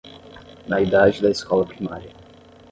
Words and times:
Na 0.67 0.81
idade 0.81 1.21
da 1.21 1.29
escola 1.29 1.63
primária 1.63 2.09